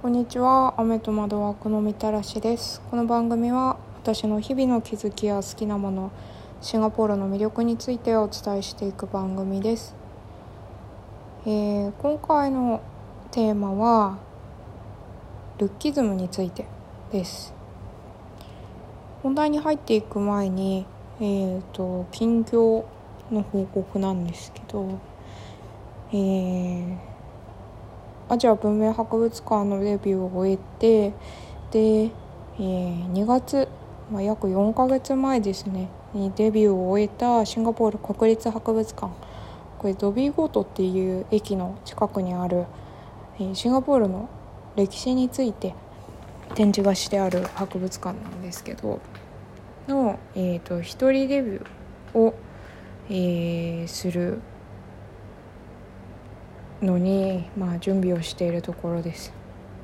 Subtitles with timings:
[0.00, 0.72] こんにちは。
[0.78, 2.80] 雨と窓枠のみたらしです。
[2.90, 6.10] この番組は私の日々の気づきや好きなもの
[6.62, 9.94] シンガポールの魅力についてお伝えしていく番組です、
[11.44, 12.80] えー、今回の
[13.30, 14.16] テーマは
[15.58, 16.64] ルッキズムについて
[17.12, 17.52] です。
[19.22, 20.86] 本題に入っていく前に
[21.20, 22.86] えーと近況
[23.30, 24.98] の報告なんですけど
[26.10, 27.09] えー
[28.30, 31.10] アジア文明博物館のレビューを終えて
[31.72, 33.66] で、えー、2月、
[34.08, 39.12] まあ、約4ヶ月前ですねにデビューを終えたシンガポール国立博物館。
[39.78, 42.66] これドビーゴートっていう駅の近くにある、
[43.40, 44.28] えー、シンガポールの
[44.76, 45.74] 歴史について
[46.54, 49.00] 展示がしてある博物館なんですけど
[49.88, 52.34] の、えーと、一人デビューを、
[53.08, 54.40] えー、する
[56.82, 59.32] のに、まあ、準備をしているところです。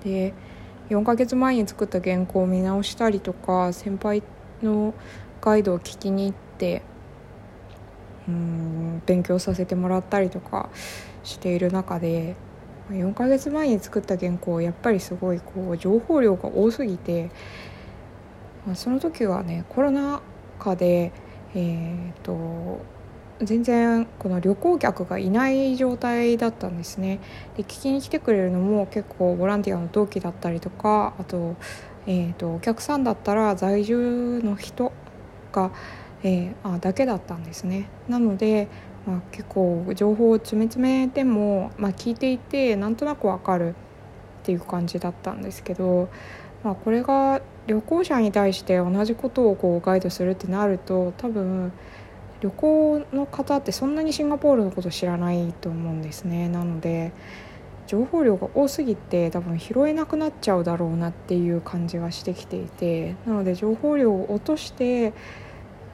[0.04, 0.34] で
[0.88, 4.22] 4ヶ月前に作った原稿を見直したりとか先輩
[4.62, 4.94] の
[5.40, 6.82] ガイドを聞きに行って
[8.28, 10.68] うん勉強させてもらったりとか
[11.24, 12.36] している中で
[12.90, 17.30] 4ヶ月前に作った原稿やっぱりすごいこう情報量が多すぎて、
[18.64, 20.20] まあ、その時はねコロナ
[20.60, 21.12] 禍で
[21.54, 22.80] えっ、と
[23.42, 27.20] 全然この旅行客がいない状態だったんですね。
[27.56, 31.56] で聞きに来てくれるのも結構ボランティアの同期だったりとかあと,、
[32.06, 34.92] えーと、お客さんだったら在住の人
[35.52, 35.70] が、
[36.22, 37.88] えー、あだけだったんですね。
[38.08, 38.68] なので、
[39.06, 43.74] まあ、結構情報を詰め詰めても、まあ、聞いていてなんとなくわかるっ
[44.44, 46.08] ていう感じだったんですけど、
[46.64, 51.72] まあ、これが旅行者に対して同じことをこうガイドするってなると多分
[52.40, 56.48] 旅行の方ってそんなにシンガポールのこと知らないと思うんですね。
[56.48, 57.12] なので
[57.86, 63.14] 情報量が多すぎて多分拾えなくなっちゃうだろうなっていう感じがしてきていて。
[63.26, 65.12] なので情報量を落として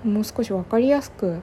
[0.05, 1.41] もう少し分かりやすく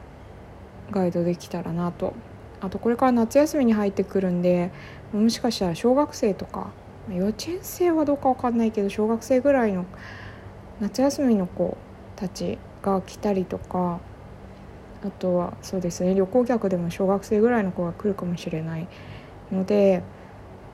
[0.92, 2.14] ガイドできたらなと。
[2.62, 4.72] あとこれから夏休みに入ってくるんで
[5.14, 6.72] もしかしたら小学生とか
[7.10, 9.86] 幼稚園生はどうか分かんないけど小学生ぐらいの
[10.80, 11.78] 夏休みの子
[12.16, 14.00] たちが来たりとか
[15.04, 18.88] あとはそうですね旅行客でも小学生ぐらいの子が来るかもしれない
[19.52, 20.04] ので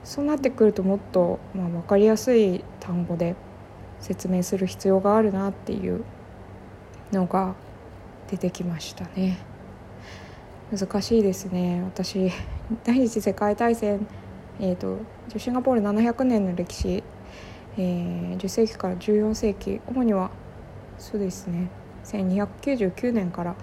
[0.04, 3.36] そうなってくるともっと、まあ、分かりやすい単語で
[4.00, 6.04] 説明する必要があるなっていう
[7.12, 7.54] のが
[8.30, 9.38] 出てきましたね。
[10.76, 11.80] 難しいですね。
[11.84, 12.30] 私
[12.84, 14.06] 第二次世界大戦
[14.58, 14.98] えーと、
[15.30, 17.04] とシンガポール700年の歴史、
[17.76, 20.30] えー、10世紀から14世紀主には
[20.98, 21.68] そうですね
[22.04, 23.54] 1299年から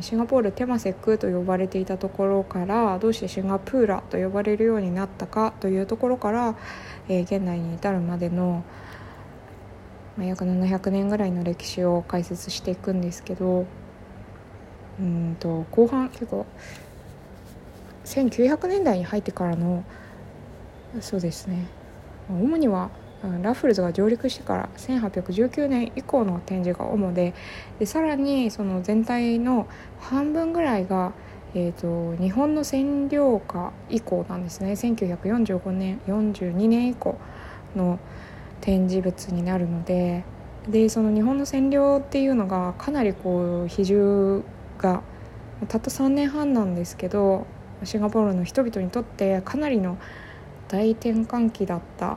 [0.00, 6.56] シンガポールテマセックと呼ばれていたところからどうしてシンガプーラと呼ばれるようになったかというところから、
[7.08, 8.64] え、現代に至るまでの、
[10.16, 13.66] ま、約700年ぐらいの歴史を解説していくんですけど
[14.98, 16.46] うんと後半結構
[18.04, 19.84] 1900年代に入ってからの
[21.00, 21.66] そうですね。
[22.28, 22.90] 主には
[23.42, 27.34] ラッフルズが上陸してから1819年以降の展示が主で
[27.78, 29.66] でさらにその全体の
[30.00, 31.12] 半分ぐらいが、
[31.54, 34.72] えーと、日本の占領下以降なんですね。
[34.72, 37.18] 1945年42年以降
[37.76, 37.98] の
[38.60, 40.24] 展示物になるので
[40.68, 44.42] でその日本の占領っていうのがかなりこう比重
[44.78, 45.02] が
[45.68, 47.46] たった3年半なんですけど
[47.84, 49.98] シンガポールの人々にとってかなりの
[50.68, 52.16] 大転換期だった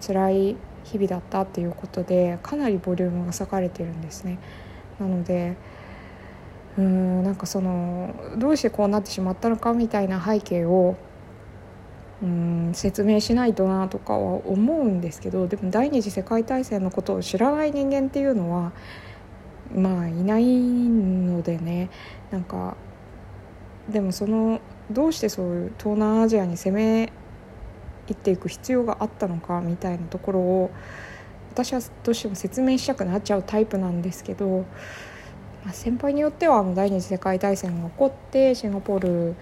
[0.00, 4.38] 辛い日々だったっていうことでかなりボリュームが割かれてるんですね。
[4.98, 5.56] なので
[6.78, 10.96] うんなんかそのどうしてこうなってしまったのかみたいな背景を
[12.22, 18.72] うん説明しないとなとかは思うんですけどでも第二次世界大戦のことを知らない人間っていうのは
[19.74, 21.90] まあいないのでね
[22.30, 22.76] なんか
[23.88, 24.60] でもその
[24.90, 27.12] どうしてそういう東南アジアに攻め
[28.08, 30.70] 生っていく必要があったのかみたいなところを
[31.52, 34.64] 私はどうしても説明したくなっちゃうタイプなんですけど、
[35.64, 39.34] まあ、先輩によってはあの第二次世界大戦が起こってシンガポール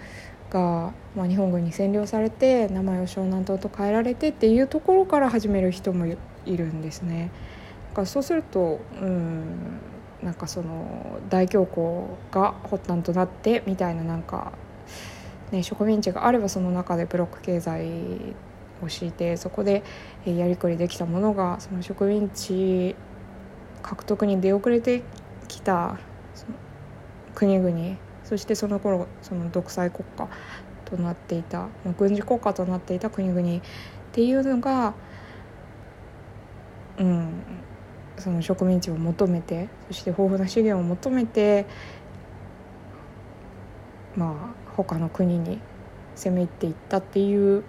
[0.51, 7.31] が、まあ、日本軍に占領されて名前を湘南島と変えられてっていうところから始める人もいるんですね。
[7.91, 9.79] だからそうするとうん
[10.21, 14.51] なんかその大恐慌が発端となってみたいななんか、
[15.51, 18.35] ね、植民地があればその中でブロック経済
[18.83, 19.83] を敷いてそこで
[20.25, 22.95] やりくりできたものがその植民地
[23.81, 25.03] 獲得に出遅れて
[25.47, 25.97] きた
[27.35, 30.27] 国々そしてその頃その独裁国家
[30.85, 31.67] となっていた
[31.97, 33.61] 軍事国家となっていた国々っ
[34.11, 34.93] ていうのが
[36.99, 37.41] うん
[38.17, 41.65] その植民地を求めてそして豊富な資源を求めて
[44.15, 45.59] まあ他の国に
[46.15, 47.63] 攻め入っていったっていう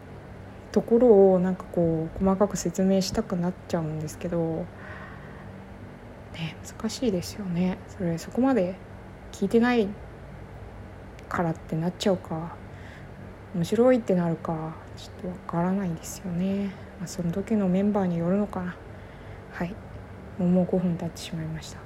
[0.72, 4.64] ところをなんかこう細かく説明したくなっちゃうんですけど、
[6.34, 7.78] ね、難しいですよね。
[7.88, 8.74] それそこまで
[9.32, 9.88] 聞いてない
[11.28, 12.56] からってなっちゃうか
[13.54, 16.66] 面白いってなるかちょっとわからないですよね、
[16.98, 18.76] まあ、その時のメンバーによるのかな。
[19.52, 19.74] はい。
[20.38, 21.78] もう5分経ってしまいました。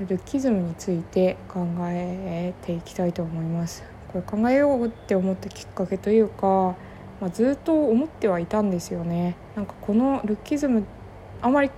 [0.00, 3.84] ルッキズムについて考えていきたいと思います。
[4.08, 6.74] これ考えようって思ったきっかけというか、
[7.20, 10.84] まあ、ずっと思ってはいたんですよねなんかこのルッキズム
[11.40, 11.70] あまり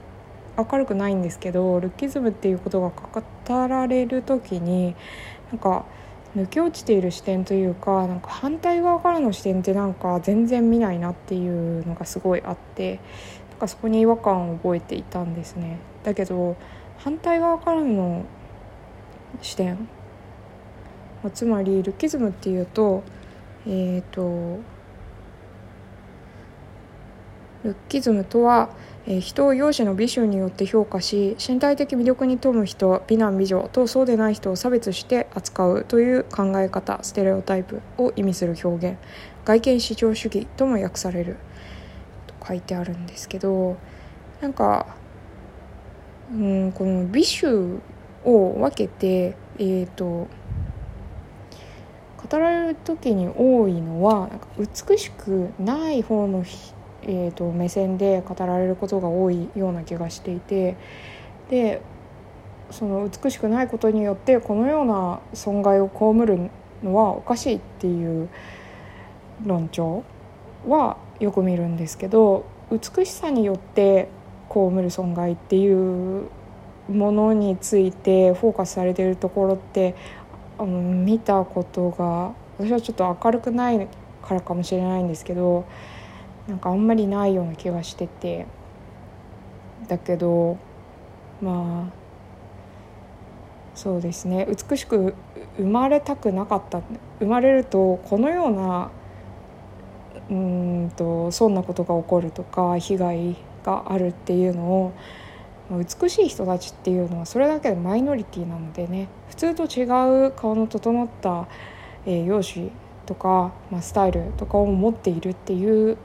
[0.56, 4.96] 明るくないんですけどルッキズムっていうことが語られる時に
[5.50, 5.84] なんか
[6.36, 13.00] 抜け落ちている視点というかなんか反対側からの視点ってなんか全然見ないなっていうのがすごいあって
[13.50, 15.78] なんかそこに違和感を覚えていたんですね。
[16.04, 16.56] だけど
[16.98, 18.24] 反対側からの
[19.40, 19.88] 視点、
[21.22, 23.04] ま、つまりルッキズムっていうと
[23.66, 24.60] えっ、ー、と
[27.64, 28.70] ルッキズムとは、
[29.06, 38.98] え、人を容姿の美醜によって評価し身体的魅力に富む人美男美女とそうでない人を差別して扱うという考え方ステレオタイプを意味する表現
[39.44, 41.36] 外見至上主義とも訳される
[42.26, 43.78] と書いてあるんですけど
[44.42, 44.86] なんか
[46.30, 47.80] うんこの美醜
[48.24, 50.28] を分けてえっ、ー、と
[52.30, 60.76] 語られる時に多いのはなんか美しくない方の人えーと、目線で語られることが多いような気がしていて
[61.50, 61.80] で
[62.70, 66.50] その美しくないことによってこのような損害を被る
[66.82, 68.28] のはおかしいっていう
[69.44, 70.04] 論調
[70.66, 74.08] はよく見るんですけど美しさによって
[74.50, 76.28] 被る損害っていう
[76.88, 79.94] ものについてフォーカスされているところって
[80.58, 83.88] あの見たことが私はちょっと明るくない
[84.22, 85.64] からかもしれないんですけど
[86.48, 88.46] なんかあんまりないような気がしてて。
[89.86, 90.58] だけど
[91.40, 91.92] まあ
[93.74, 94.48] そうですね。
[94.48, 95.14] 美しく
[95.56, 96.82] 生まれたくなかった。
[97.20, 98.90] 生まれるとこのような
[100.30, 104.92] うんとそんなことが起こるとか被害があるっていうのを
[105.70, 109.08] 美しい人たちっていうのはそれだけでマイノリティなのでね。
[109.28, 109.84] 普通と違
[110.26, 111.46] う顔の整った、
[112.04, 112.72] えー、容姿
[113.06, 115.96] とか、まあ、スタイルとかを持っているっていう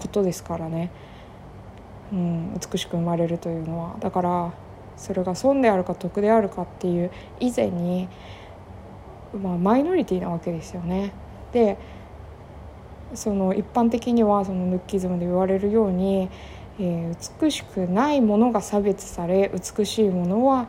[0.00, 0.90] ことですからね、
[2.12, 4.52] うん、美しく生まれるというのはだから
[4.96, 8.08] それが損であるか得であるかっていう以前に、
[9.40, 11.12] まあ、マイノリティなわけですよね。
[11.52, 11.78] で
[13.14, 16.28] その一般的にはそのヌッキズムで言われるように、
[16.78, 20.68] えー、美しくないものが差別され美しいものは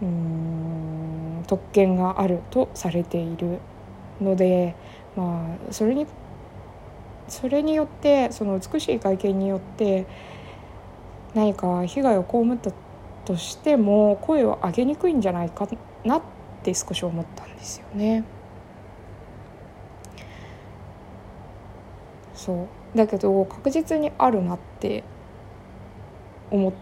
[0.00, 3.58] うん特権があるとされている
[4.20, 4.76] ので、
[5.16, 6.06] まあ、それに
[7.28, 10.06] それによってその美しい外見によって
[11.34, 12.72] 何か被害を被った
[13.24, 15.68] としても声を上げにくいんじゃないか
[16.04, 16.22] なっ
[16.62, 18.24] て少し思ったんですよね。
[22.34, 25.04] そうだけど確実にあるなって
[26.50, 26.72] 思っ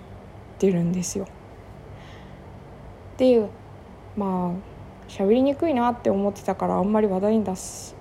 [0.59, 1.27] てるんですよ。
[3.19, 3.47] で
[4.17, 7.95] まあ喋りにくいなって思ってたからあんまり話題に出す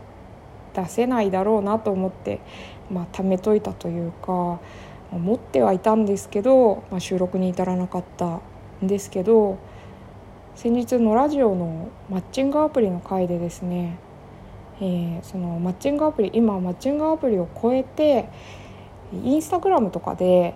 [0.74, 2.42] 出せないだろうなと思って、
[2.92, 4.60] まあ、貯めといたというか
[5.12, 8.40] 持ってはいたんですけど、まあ、収録に至らなかった
[8.84, 9.58] んですけど
[10.56, 13.98] 先日のラジオのマッチングアプリの回でですね、
[14.82, 18.30] えー、そのマッチングアプリ今マッチングアプリを超えて
[19.14, 20.54] インスタグラムとかで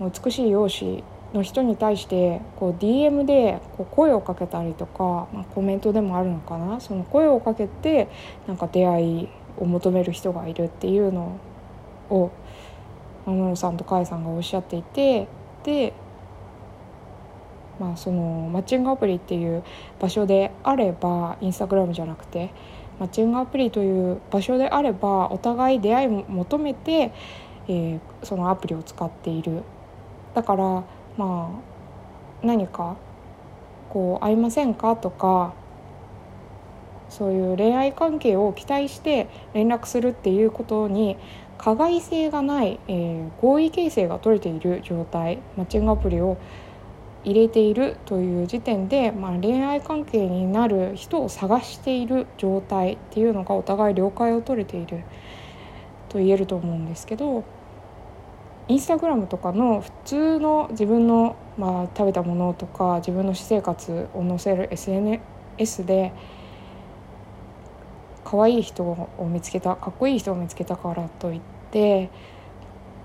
[0.00, 6.80] 美しい容姿の人に対してこう DM でこう声をかけたりとか、まあ、コメントでもあるのかな。
[6.80, 8.08] その声をかけて
[8.46, 9.28] なんか出会い
[9.58, 11.38] を求める人がいるっていうの
[12.10, 12.30] を
[13.26, 15.28] 野々さんと甲斐さんがおっしゃっていて
[15.64, 15.92] で
[17.78, 19.62] まあそのマッチングアプリっていう
[20.00, 22.50] 場所であればインスタグラムじゃなくて
[22.98, 27.12] マッチングアプリという場所であればお互い出会いを求めて、
[27.68, 29.62] えー、そのアプリを使っている。
[30.34, 30.84] だから
[31.16, 32.96] まあ何か
[33.90, 35.54] こう会いませんかとか
[37.12, 41.16] そういう恋愛関係を期待して連絡するっていうことに
[41.58, 46.38] 加害性がない、えー、合意形成が取れている状態マッチングアプリを
[47.24, 55.04] 入れているという時点で、まあ、恋愛関係になる人を探している状態っていうのがお互い了解を取れている
[56.08, 57.44] と言えると思うんですけど
[58.68, 66.12] インスタグラムとかの普通の自分の、まあ、食べたものとか自分の私生活を載せる SNS で
[68.32, 72.08] 可愛い人を見つけたかっこいい人を見つけたからといって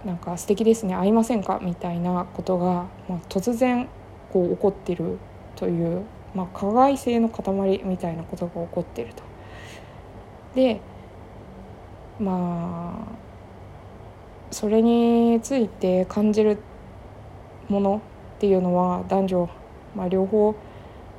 [0.06, 3.90] なんか素敵ですね会いませんかみたいなことが、まあ、突然
[4.32, 5.18] こう起こってる
[5.58, 6.04] という、
[6.34, 9.24] まあ、加害性の塊みたいなことが起こってると。
[10.56, 10.80] で
[12.22, 13.16] まあ
[14.52, 16.58] それについて感じる
[17.68, 18.02] もの
[18.38, 19.50] っていうのは男女、
[19.94, 20.56] まあ、両方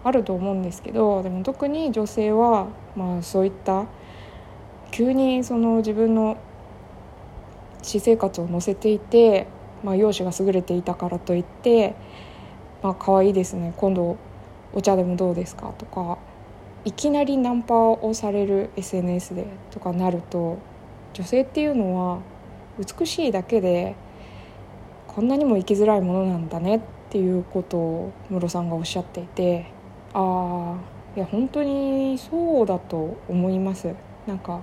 [0.03, 3.87] あると思うんですけどでも特に女性は、まあ、そういった
[4.99, 6.37] 急にその自分の
[7.81, 9.47] 私生活を載せていて、
[9.85, 11.95] まあ、容姿が優れていたからといって
[12.83, 14.17] 「まあ可愛いですね今度
[14.75, 16.19] お茶でもどうですか?」とか
[16.85, 20.59] いきなりナンパをされる SNS でとかなると
[21.12, 22.19] 女性っていうのは
[22.76, 23.95] 美しいだけで
[25.07, 29.67] こんなにも生きづらいものなんだねっていうことをムロさんがおっしゃっていて
[30.12, 33.95] ああいや本当にそうだと思います
[34.26, 34.61] なんか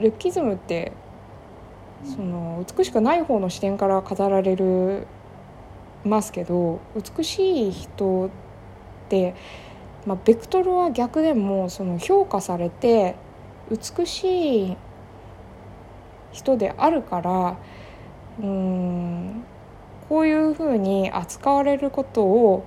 [0.00, 0.92] ルッキズムって
[2.04, 5.06] その美しくない方の視点から語られる
[6.04, 6.80] ますけど
[7.16, 8.30] 美しい人っ
[9.08, 9.34] て、
[10.06, 13.16] まあ、ベクトルは逆でもその評価されて
[13.70, 14.76] 美しい
[16.32, 17.56] 人であるから
[18.40, 19.44] うん
[20.08, 22.64] こういうふうに扱われることを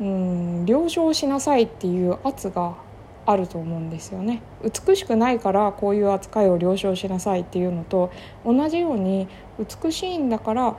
[0.00, 2.76] うん了承しなさいっていう圧が
[3.26, 4.42] あると思うんですよね。
[4.62, 8.10] 美しくないからこういう扱いを了承しなさいっていうのと
[8.44, 9.28] 同じように
[9.58, 10.76] 美しいんだから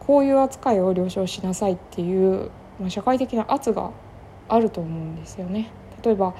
[0.00, 3.90] こういう扱いを了承しなさいっていう、まあ、社会的な圧が
[4.48, 5.70] あると思うんですよね。
[6.04, 6.34] 例えば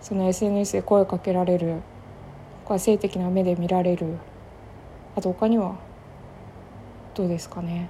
[0.00, 1.80] その SNS で声かけられる
[2.76, 4.18] 性的な目で見られる
[5.16, 5.76] あと他には
[7.14, 7.88] どうですかね。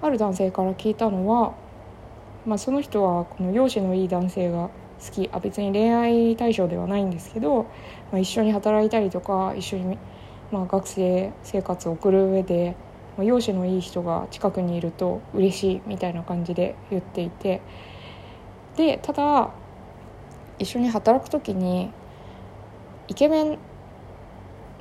[0.00, 1.54] ある男性から聞いたのは
[2.46, 4.70] まあ、その人はこの容姿のいい男性が
[5.04, 5.28] 好き。
[5.32, 7.64] あ別に恋愛対象ではないんですけど、
[8.10, 9.98] まあ、一緒に働いたりとか一緒に、
[10.50, 12.76] まあ、学生生活を送る上で、
[13.16, 17.60] まあ、容姿のいい人が近くにいると嬉しいみたいな感じで言っていて。
[18.76, 19.50] でただ
[20.58, 21.90] 一緒に働く時に
[23.08, 23.58] イケメン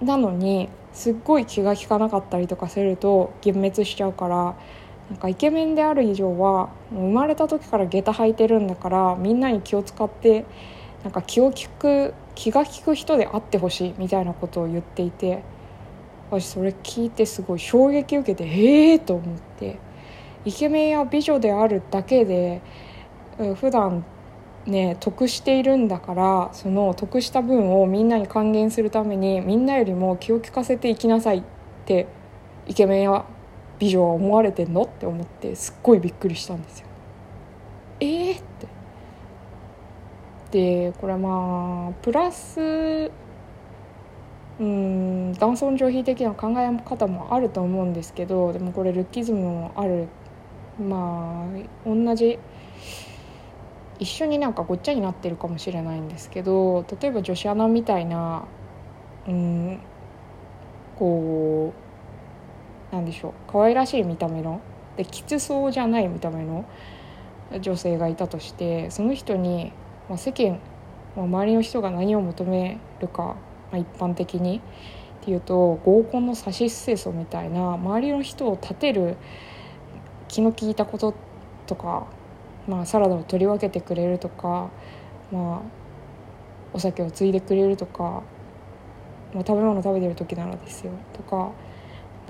[0.02, 4.56] なのにすっごい気が利かなかったりとかすると幻滅しちゃうから
[5.12, 10.46] なんかイケメンである以上は生まれた時から下駄履いてるんだからみんなに気を使って
[11.04, 15.44] なんか気を利く気が利く人であってほしいみたいなことを言っていて
[16.30, 19.92] 私それ聞いてすごい衝撃受けてええ、と思って。
[20.44, 22.62] イケメンや美女であるだけで
[23.60, 24.04] 普段
[24.66, 31.44] ね得しているんだからその得した分をみんなに還元するためにみんなよりも気を利かせていきなさいっ
[31.86, 32.08] て
[32.68, 33.26] イケメンや
[33.82, 34.84] 美女は思われてんの？
[34.84, 36.86] って思ってすっごいびっくりしたんですよ。
[38.00, 38.44] えー、っ
[40.52, 40.92] て。
[40.92, 43.10] でこれまあプラス
[44.60, 50.08] うん男尊女卑的な考え方もあると思うんですけどでもこれルッキズムもある。
[50.80, 52.38] まあ同じ
[53.98, 58.46] 一緒になんかごっちゃになってるかもしれないんですけど例えば女子アナみたいな
[59.28, 59.80] うん
[60.98, 61.91] こう
[62.92, 63.34] 何でしょう。
[63.52, 64.62] 可愛らしい見た目の。
[64.98, 66.66] できつそうじゃない見た目の
[67.60, 69.72] 女性がいたとしてその人に、
[70.10, 70.60] まあ、世間、
[71.16, 73.36] まあ、周りの人が何を求めるか、
[73.72, 74.62] まあ、一般的に
[75.22, 79.18] っていうと合コンの差しすせそみたいな周りの人を立てる
[80.28, 81.14] 気の利いたこと
[81.68, 82.08] とか、
[82.68, 84.70] まあ、サラダを取り分けてくれるとか、
[85.32, 85.62] まあ、
[86.74, 88.24] お酒をついでくれるとか、
[89.34, 91.52] まあ、食べ物食べてる時ならですよとか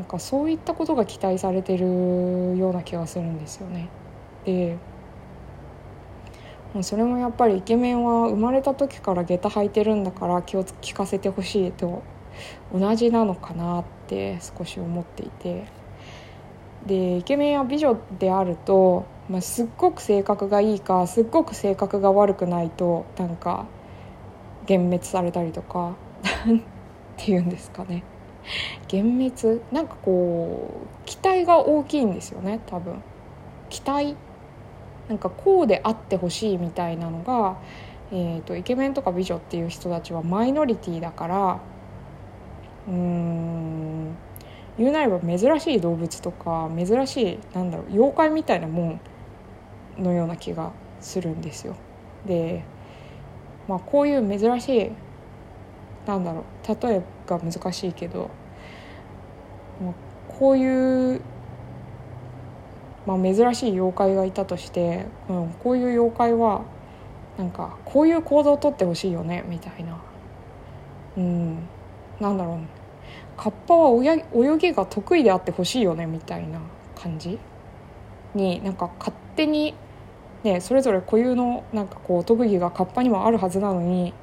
[0.02, 3.88] なんかそういったことが期待されてるような気がするんですよね。
[4.46, 4.76] で
[6.82, 12.02] それもやっぱりイケメンは生まれた時から下駄履いてるんだから気を利かせてほしいと
[12.74, 15.66] 同じなのかなって少し思っていて
[16.88, 23.68] でイケメンや美女であると、まあ、すっごく性格がいいかすっごく性格が悪くないとなんか
[24.68, 25.94] 幻滅されたりとか
[26.50, 28.04] っていうんですかね
[28.92, 33.02] 幻滅なんかこう期待が大きいんですよね多分。
[33.70, 34.16] 期待？
[35.08, 37.58] なんかこうであってほしいみたいなのが、
[38.12, 41.60] えーと、イケメンとか美女っていう人たちはマイノリティだから
[42.88, 44.16] うーん
[44.78, 49.02] 言うなれば珍しい動物とか珍しいなんだろう妖怪みたいなもん
[49.98, 50.72] のような気が
[51.02, 51.76] するんですよ。
[52.26, 52.64] で、
[53.68, 54.92] まあ、こういう珍しい
[56.06, 56.88] なんだろう。
[56.88, 58.30] 例えが難しいけど
[60.28, 61.22] こういう
[63.04, 66.62] まあ、珍しい妖怪がいたとして、うん、こういう妖怪は
[67.36, 70.00] なんかこういう行動をとってほしいよねみたいな。
[71.18, 71.68] うん。
[72.20, 72.58] なんだろう。
[73.38, 76.60] カッパは泳ぎが得意であってほしいよねみたいな
[76.96, 77.40] 感じ？
[78.36, 79.74] になんか勝手に、
[80.44, 84.14] ね、それぞれ固有のなんかこう特技がカッパにもあるはずなのに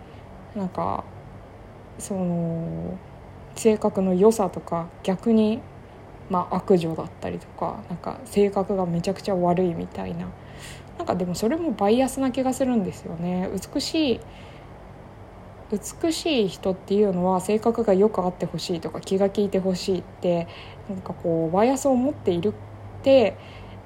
[0.55, 1.03] なんか
[1.99, 2.99] その
[3.57, 5.61] 性格の良さとか逆に
[6.31, 10.29] まあ、悪女だったりとかなんか性格がめちゃくちゃ悪いみたいな。
[10.99, 13.49] なんかでもそれもバイアスな気がするんですよね。
[13.75, 14.21] 美しい
[16.03, 20.49] 美しい人っていうのは性格がよくあってほしいとか気が利いてほしいって
[20.89, 22.53] なんかこうバイアスを持っているっ
[23.03, 23.37] て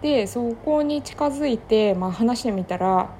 [0.00, 3.10] でそこに近づいて、まあ、話してみたら、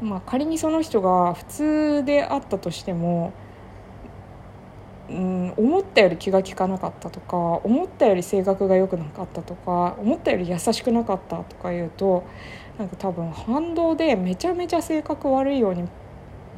[0.00, 3.32] まあ、仮にその人が普通であったとしても
[5.08, 12.24] うん、思ったより気が利かなかったとか思ったより性格が良くなかったとか思ったより優しくなかったとかいうと
[12.78, 15.86] なんか多分反動でめちゃめちゃ性格悪いように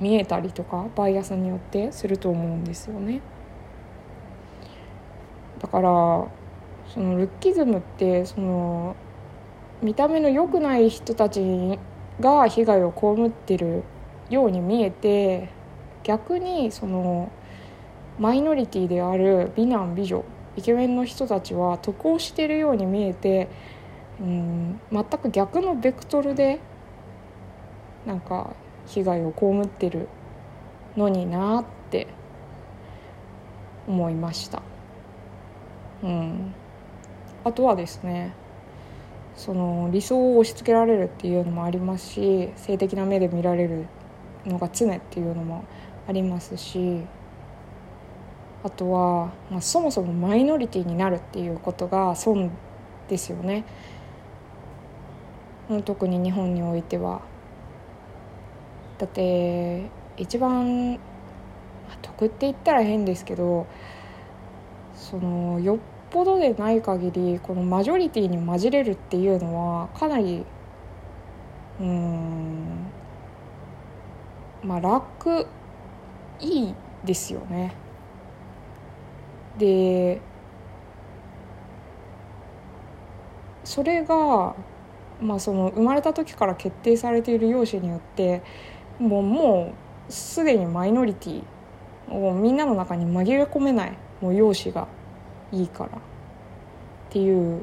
[0.00, 3.20] 見えたりとかバイアスによってすると思うんですよね。
[5.58, 5.88] だから
[6.88, 8.94] そのルッキズムってその
[9.82, 11.78] 見た目の良くない人たち
[12.20, 13.82] が被害を被ってる
[14.30, 15.48] ように見えて
[16.02, 17.30] 逆にその
[18.18, 20.24] マイノリティである美男美女
[20.56, 23.48] イケメンの人たちは得をしているように見えて
[24.20, 26.60] うん全く逆のベクトルで
[28.06, 28.54] なんか
[28.86, 30.08] 被害を被ってる
[30.96, 32.06] のになって
[33.86, 34.62] 思いました。
[36.02, 36.54] うん、
[37.44, 38.34] あとはですね
[39.36, 43.86] その理想を押し付けられるっていうのもありますし性的な目で見られる
[44.46, 45.64] のが常っていうのも
[46.08, 47.02] ありますし
[48.66, 52.50] あとは、まあ、そもそもマイノリティになるっていうことが損
[53.08, 53.64] ですよね
[55.84, 57.20] 特に日本においては。
[58.98, 60.98] だって一番
[62.02, 63.66] 得って言ったら変ですけど
[64.94, 65.78] そのよっ
[66.10, 70.44] ぽどでない限りこのマジョリティに混じれるっていうのはかなり
[71.78, 72.86] うん
[74.64, 75.46] まあ楽
[76.40, 76.74] いい
[77.04, 77.85] ですよね。
[79.58, 80.20] で
[83.64, 84.54] それが、
[85.20, 88.42] まあ、その生まれた時から決定されている容姿によって
[88.98, 89.74] もうも
[90.08, 91.42] うすでにマイノリティ
[92.10, 94.88] をみんなの中に紛れ込めないもう容姿が
[95.52, 96.00] いいからっ
[97.10, 97.60] ていう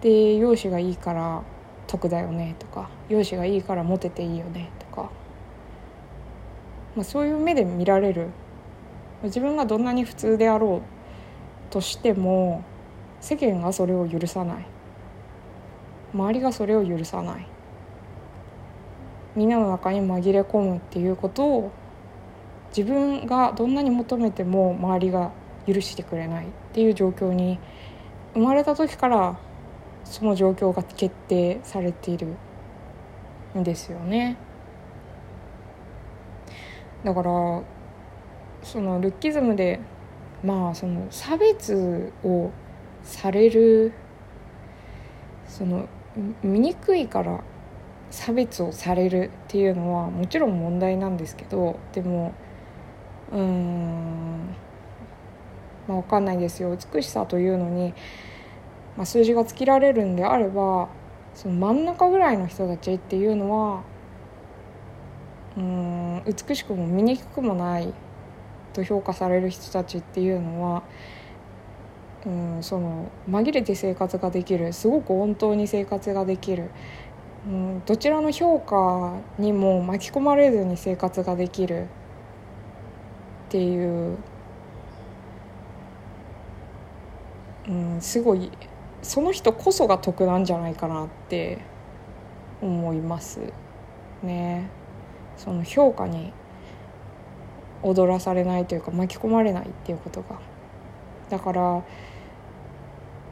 [0.00, 1.42] で容姿がいいから
[1.86, 5.10] 得だよねとか容姿がいいからモテていいよねとか、
[6.96, 8.28] まあ、そういう目で見られる
[9.22, 10.82] 自分がどんなに普通であろ
[11.70, 12.64] うとしても
[13.20, 14.66] 世間がそれを許さない。
[16.14, 17.46] 周りがそれを許さない。
[19.34, 21.72] みんなの中に紛れ込むっていうことを
[22.76, 25.30] 自分がどんなに求めても周りが
[25.66, 27.58] 許してくれないっていう状況に
[28.34, 29.38] 生まれた時から
[30.04, 32.34] その状況が決定されている。
[33.58, 34.36] んですよね。
[37.04, 37.62] だから
[38.62, 39.80] そのルッキズムで
[40.44, 42.50] まあその差別を
[43.02, 43.92] される
[45.46, 45.88] その
[46.42, 47.42] 醜いから
[48.10, 52.34] 差別をされるっていうのはもちろん問題なんですけどでも
[53.32, 54.54] うん
[55.88, 56.76] まあ分かんないですよ。
[56.76, 57.94] 美しさというのに、
[58.96, 60.88] まあ、数字がつけられるんであれば
[61.34, 63.82] その真ん中ぐらいの人たちっていうのは
[65.56, 67.92] うん美しくも醜くもない
[68.72, 70.82] と評価される人たちっていうのは、
[72.26, 76.70] うん、その紛れて生活ができるすごく本当に生活ができる、
[77.46, 81.86] うん、どちらの評価にも巻き込まれずに生活ができる。
[83.52, 84.16] っていう、
[87.68, 88.50] うん、すごい
[89.02, 91.58] その人こそが得なんじゃないかなって
[92.62, 93.40] 思います
[94.22, 94.70] ね。
[95.36, 96.32] その評価に
[97.82, 100.38] 踊らされないというか巻き込まれないっていうことが。
[101.30, 101.82] だから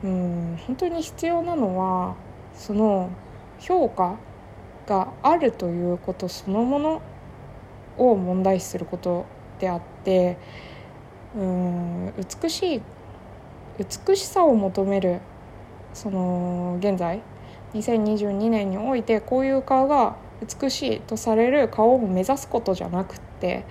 [0.03, 2.15] うん本当に必要なのは
[2.55, 3.11] その
[3.59, 4.17] 評価
[4.87, 7.03] があるということそのもの
[7.99, 9.27] を問題視すること
[9.59, 10.39] であって
[11.37, 12.83] うん美しい
[13.79, 15.21] 美しさを求める
[15.93, 17.21] その現在
[17.75, 23.65] 2022年においてこういう顔が美しいとされる顔を目指すことじゃなくって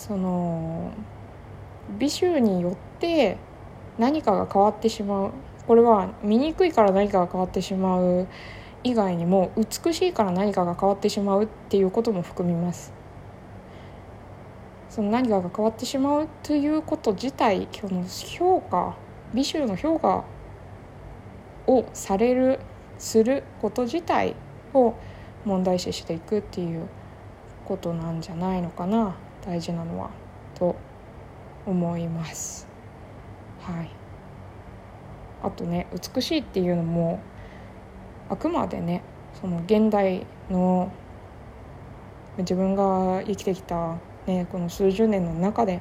[0.00, 0.92] その
[1.98, 3.36] 美醜によって
[3.98, 5.32] 何かが変わってしまう。
[5.66, 8.26] これは醜いから何かが変わってしまう
[8.82, 12.94] 以外にも美しいから何かが変わってしまうっていうことも含みます。
[14.88, 18.96] その何かが変わってしまうということ自体その評価
[19.34, 20.24] 美醜の評価
[21.66, 22.58] をされる
[22.98, 24.34] すること自体
[24.72, 24.94] を
[25.44, 26.88] 問題視していくっていう
[27.66, 29.14] ことなんじゃないのかな。
[29.44, 30.10] 大事なのは
[30.54, 30.76] と
[31.66, 32.68] 思います。
[33.60, 33.90] はい、
[35.42, 37.20] あとね美しいっていうのも
[38.28, 39.02] あくまでね
[39.40, 40.92] その現代の
[42.38, 45.80] 自分が生きてきた、ね、この数十年の中で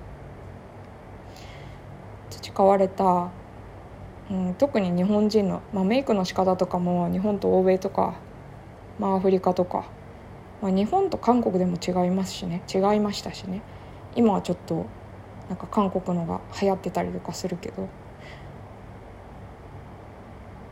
[2.29, 3.29] 培われた、
[4.29, 8.15] うん、特に日本人の、まあ、メイクの仕方とかも日本と欧米とか、
[8.99, 9.85] まあ、アフリカとか、
[10.61, 12.61] まあ、日本と韓国でも違いますしね。
[12.73, 13.61] 違いましたしね。
[14.15, 14.85] 今はちょっと
[15.47, 17.87] なんか韓国のが流行ってたりとかするけど。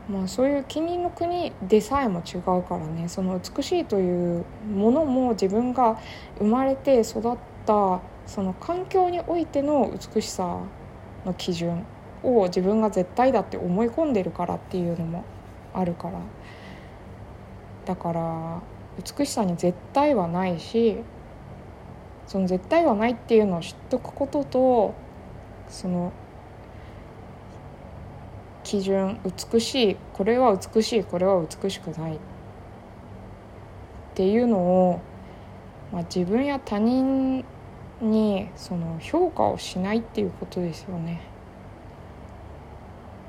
[0.08, 3.08] まあ、そういう近隣の国でさえも違うからね。
[3.08, 5.98] その美しいというものも自分が
[6.38, 10.60] 生まれて育ったその環境においての美しさ
[11.26, 11.84] の基準
[12.22, 15.24] を自分が絶対だって思い込んでるからっていうのも
[15.74, 16.20] あるから。
[17.84, 18.60] だから
[18.98, 20.98] 美しさに絶対はないし
[22.26, 24.94] その絶対はないっていうのを知っとくことと
[25.68, 26.12] その
[28.64, 32.18] 基準美しいこれは美しいこれは美しくないっ
[34.14, 35.00] ていうのを、
[35.92, 37.44] まあ、自分や他人
[38.00, 41.22] にその評価をしないっていうことですよね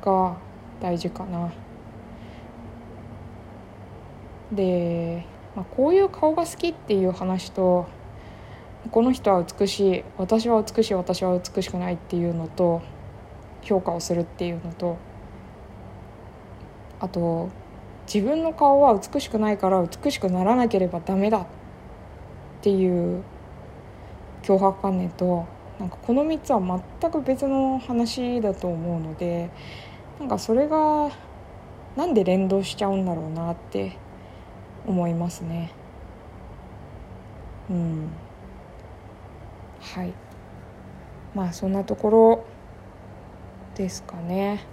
[0.02, 0.38] が
[0.82, 1.52] 大事かな。
[4.52, 5.26] で、
[5.60, 7.86] まあ、こういう顔が好きっていう話と
[8.92, 12.82] この人は美しい私は美しい私は美しくないっていうのと
[13.62, 14.98] 評価をするっていうのと
[17.02, 17.50] あと
[18.08, 21.46] 自分の顔は美しくないから美しくならなければダメだっ
[22.62, 23.22] ていう
[24.44, 25.46] 脅迫観念と
[25.78, 29.50] なんかこの3つは全く別の話だと思うので
[30.22, 31.12] なんかそれが
[31.98, 33.98] なんで連動しちゃうんだろうなって
[34.90, 35.72] 思いますね。
[37.70, 38.10] うん
[39.80, 40.14] はい
[41.36, 42.46] まあそんなところ
[43.76, 44.66] ですかね。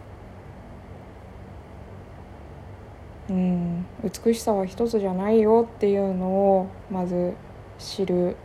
[3.28, 7.34] うん美しさは一つじゃないよっていうのをまず
[7.78, 8.36] 知る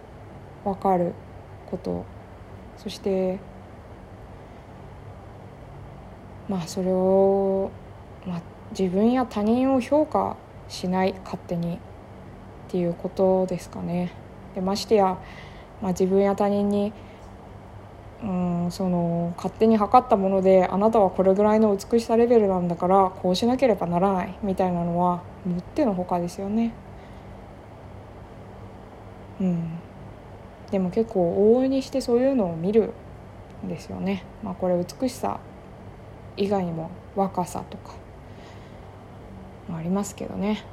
[0.65, 1.13] 分かる
[1.69, 2.03] こと
[2.77, 3.39] そして
[6.49, 7.69] まあそれを、
[8.25, 10.35] まあ、自分や他人を評価
[10.71, 11.79] しない勝手にっ
[12.69, 14.13] ていうことですかね。
[14.55, 15.17] でましてや、
[15.81, 16.93] まあ、自分や他人に
[18.23, 26.71] うんその勝手に測ったものであなたはこれぐらいの美しさレベルなんだからこうしなければならないみたいなのはもってのほかですよね。
[29.41, 29.79] うん、
[30.69, 32.93] でも結構往々にしてそういうのを見る
[33.65, 34.23] んですよね。
[34.43, 35.39] まあ、これ美しさ
[36.37, 37.95] 以外にも若さとか
[39.71, 40.63] もありますけどね。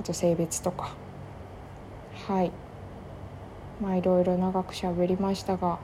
[0.00, 0.94] あと性別とか。
[2.28, 2.52] はい。
[3.80, 5.78] まあいろいろ長くしゃべりましたが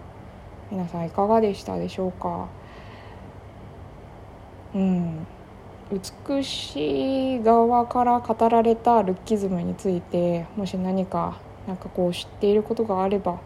[0.70, 2.48] 皆さんいかがでしたでしょうか？
[4.74, 5.26] うん。
[6.28, 11.38] 美しい側から語られたルッキズムについてもし何か
[11.68, 13.38] なんかこう知っていることがあれば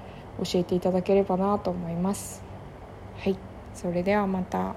[0.43, 2.43] 教えていただければなと思います。
[3.19, 3.37] はい。
[3.75, 4.75] それではまた。